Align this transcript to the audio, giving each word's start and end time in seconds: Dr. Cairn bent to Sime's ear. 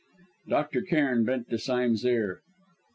Dr. 0.47 0.81
Cairn 0.81 1.25
bent 1.25 1.51
to 1.51 1.59
Sime's 1.59 2.03
ear. 2.05 2.41